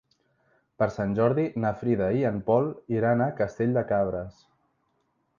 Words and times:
Per 0.83 0.85
Sant 0.93 1.11
Jordi 1.17 1.43
na 1.65 1.73
Frida 1.81 2.07
i 2.21 2.25
en 2.29 2.39
Pol 2.47 2.69
iran 2.95 3.21
a 3.25 3.27
Castell 3.41 3.77
de 3.77 3.83
Cabres. 3.93 4.41